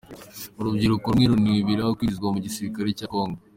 Urubyiruko 0.59 1.05
rumwe 1.09 1.25
rurinubira 1.31 1.83
kwinjizwa 1.97 2.27
mu 2.33 2.39
gisirikare 2.45 2.89
cya 2.99 3.07
Congo 3.13 3.39